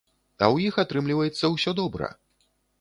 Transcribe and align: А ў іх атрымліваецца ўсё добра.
А 0.37 0.45
ў 0.55 0.69
іх 0.71 0.79
атрымліваецца 0.85 1.53
ўсё 1.55 1.77
добра. 1.83 2.13